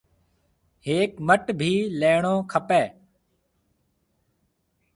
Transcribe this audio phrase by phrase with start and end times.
[0.85, 2.83] ھيَََڪ مَٽ ڀِي ليڻو کپيَ۔